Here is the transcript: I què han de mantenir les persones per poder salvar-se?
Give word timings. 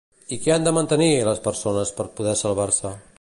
I 0.35 0.37
què 0.45 0.53
han 0.53 0.63
de 0.67 0.73
mantenir 0.77 1.11
les 1.29 1.43
persones 1.45 1.95
per 1.99 2.09
poder 2.21 2.37
salvar-se? 2.45 2.99